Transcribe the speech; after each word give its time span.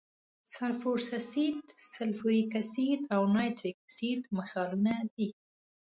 سلفورس 0.53 1.07
اسید، 1.19 1.63
سلفوریک 1.95 2.51
اسید 2.61 3.01
او 3.15 3.21
نایتریک 3.33 3.77
اسید 3.87 4.21
مثالونه 4.37 4.93
دي. 5.15 5.29